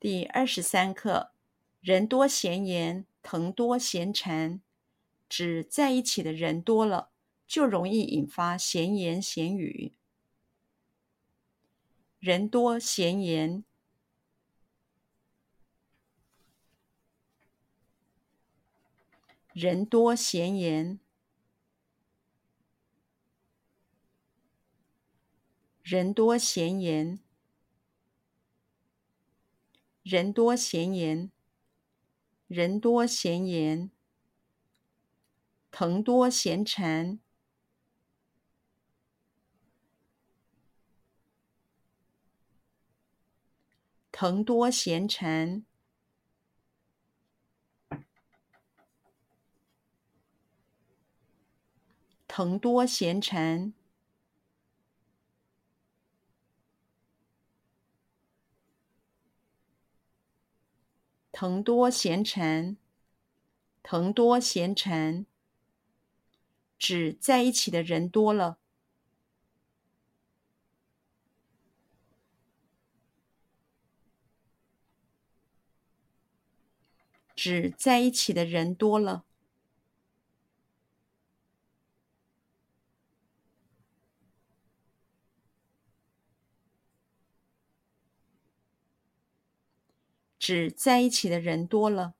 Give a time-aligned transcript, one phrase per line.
[0.00, 1.32] 第二十三课：
[1.82, 4.62] 人多闲言，藤多闲缠，
[5.28, 7.10] 指在一起的人多了，
[7.46, 9.92] 就容易引发闲言闲语。
[12.18, 13.62] 人多闲言，
[19.52, 20.98] 人多闲言，
[25.82, 27.20] 人多闲言。
[30.02, 31.30] 人多闲言，
[32.46, 33.90] 人多闲言，
[35.70, 37.20] 藤多闲缠，
[44.10, 45.64] 藤多闲缠，
[52.26, 53.79] 藤多闲缠。
[61.40, 62.76] 藤多闲尘，
[63.82, 65.24] 藤多闲尘，
[66.78, 68.58] 指在一起的人多了。
[77.34, 79.24] 指在一起的人多了。
[90.50, 92.14] 指在一起的人多了，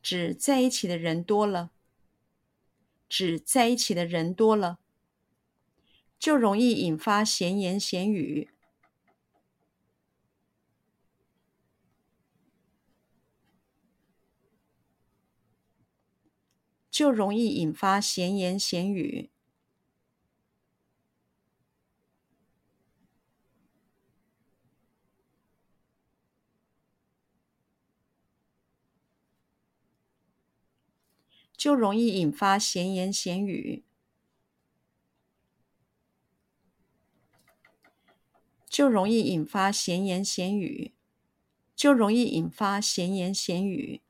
[0.00, 1.70] 指在一起的人多了，
[3.10, 4.78] 指在一起的人多了，
[6.18, 8.48] 就容易引发闲言闲语，
[16.90, 19.28] 就容易引发闲言闲语。
[31.62, 33.84] 就容易引发闲言闲语，
[38.68, 40.92] 就容易引发闲言闲语，
[41.76, 44.00] 就容易引发闲言闲语。